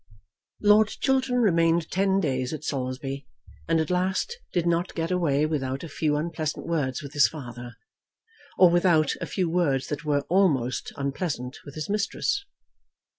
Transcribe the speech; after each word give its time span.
Lord 0.63 0.87
Chiltern 0.87 1.41
remained 1.43 1.91
ten 1.91 2.19
days 2.19 2.53
at 2.53 2.63
Saulsby, 2.63 3.27
and 3.67 3.79
at 3.79 3.91
last 3.91 4.35
did 4.51 4.65
not 4.65 4.95
get 4.95 5.11
away 5.11 5.45
without 5.45 5.83
a 5.83 5.87
few 5.87 6.15
unpleasant 6.17 6.65
words 6.65 7.03
with 7.03 7.13
his 7.13 7.27
father, 7.27 7.75
or 8.57 8.71
without 8.71 9.13
a 9.21 9.27
few 9.27 9.47
words 9.47 9.89
that 9.89 10.03
were 10.03 10.21
almost 10.21 10.91
unpleasant 10.97 11.59
with 11.65 11.75
his 11.75 11.87
mistress. 11.87 12.43